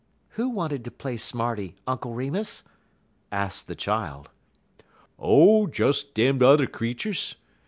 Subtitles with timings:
[0.29, 2.63] "Who wanted to play smarty, Uncle Remus?"
[3.31, 4.31] asked the child.
[5.19, 7.35] "Oh, des dem t'er creeturs.